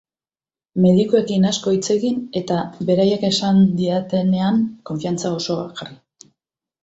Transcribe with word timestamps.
Medikuekin 0.85 1.43
asko 1.49 1.73
hitz 1.75 1.91
egin 1.95 2.23
eta 2.39 2.57
baraiek 2.89 3.27
esaten 3.29 3.61
didatenean 3.81 4.59
konfiantza 4.91 5.33
osoa 5.41 5.69
jarri. 5.81 6.31